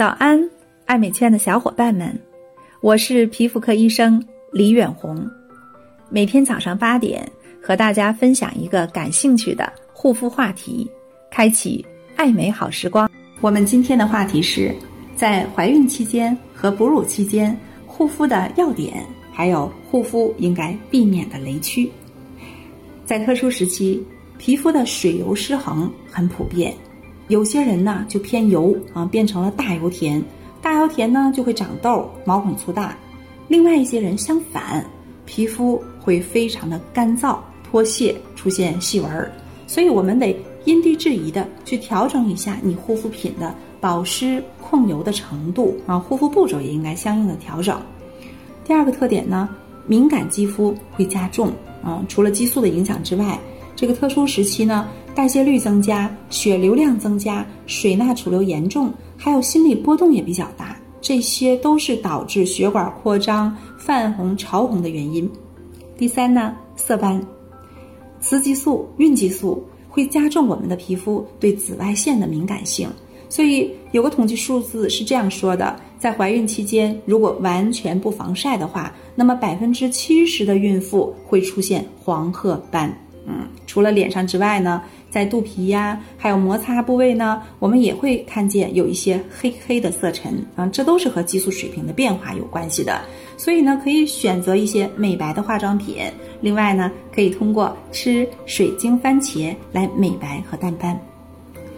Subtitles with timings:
[0.00, 0.42] 早安，
[0.86, 2.18] 爱美圈的小伙伴们，
[2.80, 4.18] 我是皮肤科医生
[4.50, 5.28] 李远红。
[6.08, 7.30] 每天早上八点，
[7.62, 10.90] 和大家分享一个感兴趣的护肤话题，
[11.30, 11.84] 开启
[12.16, 13.10] 爱美好时光。
[13.42, 14.74] 我们今天的话题是
[15.14, 17.54] 在怀孕期间和哺乳期间
[17.86, 21.92] 护肤的要点，还有护肤应该避免的雷区。
[23.04, 24.02] 在特殊时期，
[24.38, 26.74] 皮肤的水油失衡很普遍。
[27.30, 30.20] 有些人呢就偏油啊，变成了大油田，
[30.60, 32.96] 大油田呢就会长痘、毛孔粗大。
[33.46, 34.84] 另外一些人相反，
[35.26, 39.30] 皮肤会非常的干燥、脱屑，出现细纹儿。
[39.68, 47.80] 所以我们得因地制宜的去调整一下你护肤品的保湿控油的程度啊，护肤步骤也应该相应的调整。
[48.64, 49.48] 第二个特点呢，
[49.86, 53.38] 敏感肌肤会加重啊，除了激素的影响之外，
[53.76, 54.88] 这个特殊时期呢。
[55.20, 65.30] 代谢率增加，血流量增加，水钠储留严重，还有心理波动也比较大，这些都是导致血管扩张、泛红、潮红的原因。
[65.98, 67.22] 第三呢，色斑，
[68.18, 72.88] 雌激素、孕激素会加重我们的皮肤对紫外线的敏感性，
[73.28, 82.90] 所以有个统计数字是这样说的：在怀孕期间，如果完全不防晒的话，那么百分之七十的孕妇会出现黄褐斑。
[83.26, 84.82] 嗯，除了脸上之外呢？
[85.10, 93.00] 在肚皮呀，还有摩擦部位呢，我们也会看见有一些黑黑的色沉啊，这都是和激素水平的变化有关系的。
[93.36, 95.98] 所以呢，可以选择一些美白的化妆品。
[96.40, 101.00] 另外呢，可以通过吃水晶番茄来美白和淡斑。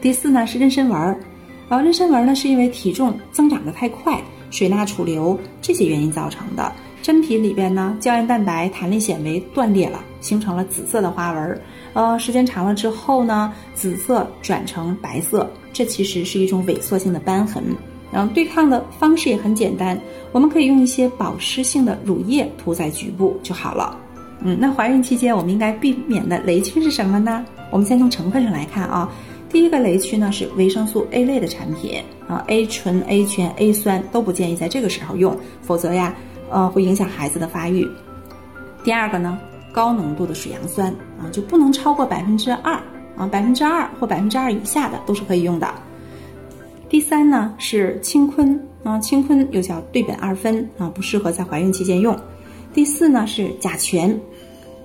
[0.00, 1.20] 第四呢是妊娠纹儿，
[1.68, 4.18] 啊，妊娠纹呢是因为体重增长的太快，
[4.50, 6.72] 水钠储留这些原因造成的。
[7.02, 11.60] 真皮里边呢，胶原蛋白、弹力纤维断裂了，形成了紫色的花纹。
[11.94, 17.62] 呃，时间长了之后呢，紫色转成白色，这其实是一种萎缩性的斑痕。
[18.12, 23.98] 然后对抗的方式也很简单，我们可以用一些保湿性的乳液涂在局部就好了。
[24.40, 27.44] 嗯，那怀孕期间我们应该避免的雷区是什么呢？
[27.70, 29.10] 我们先从成分上来看啊，
[29.50, 36.14] 第一个雷区呢是维生素 A 类的产品啊，A 醇、A 醛、A 酸都不建议在这个时候用，否则呀，
[36.52, 37.88] 呃，会影响孩子的发育。
[38.84, 39.38] 第二个呢？
[39.72, 42.74] 高浓度的水杨酸啊，就不能超过百分之二
[43.16, 45.66] 啊，百分之二或百分之二以下的都是可以用的。
[46.90, 48.54] 第三呢是氢醌
[48.84, 52.14] 啊，氢醌又叫对苯二酚啊，不适合在怀孕期间用。
[52.74, 54.14] 第四呢是甲醛，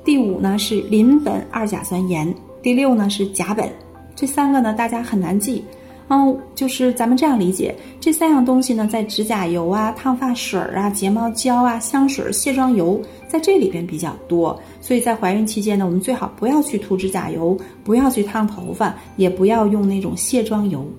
[0.06, 3.68] 第五呢是邻苯二甲酸盐，第六呢是甲苯。
[4.16, 5.66] 这三个呢大家很难记。
[6.10, 14.58] 嗯，就是咱们这样理解，这三样东西呢，在指甲油啊、烫发水儿啊、睫毛胶啊、香水、卸妆油，在这里边比较多。
[14.80, 20.90] 所以在怀孕期间呢，我们最好不要去涂指甲油，不要去烫头发，也不要用那种卸妆油。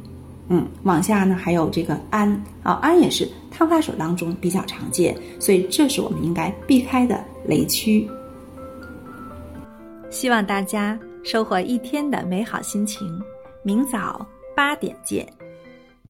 [0.48, 2.30] 嗯，往下呢还有这个氨
[2.62, 8.06] 啊，氨也是烫发水当中比较常见，所以这是我们应该避开的雷区。
[10.10, 13.06] 希望大家收获一天的美好心情，
[13.62, 14.26] 明早。
[14.58, 15.24] 八点见。